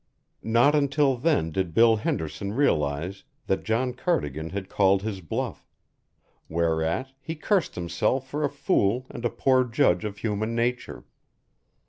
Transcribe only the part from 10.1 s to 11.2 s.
human nature.